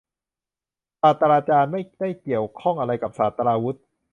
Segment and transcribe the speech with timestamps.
[1.01, 3.79] ศาสตราจารย์ ไม่ได้เกี่ยวข้องอะไรกับศาสตราวุธ